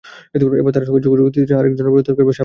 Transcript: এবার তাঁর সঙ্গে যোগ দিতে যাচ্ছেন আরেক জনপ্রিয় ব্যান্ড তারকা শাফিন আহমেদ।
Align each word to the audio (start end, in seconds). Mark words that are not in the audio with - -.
এবার 0.61 0.71
তাঁর 0.75 0.85
সঙ্গে 0.87 1.01
যোগ 1.05 1.13
দিতে 1.25 1.39
যাচ্ছেন 1.39 1.57
আরেক 1.61 1.73
জনপ্রিয় 1.77 1.93
ব্যান্ড 1.95 2.05
তারকা 2.07 2.15
শাফিন 2.15 2.25
আহমেদ। 2.29 2.39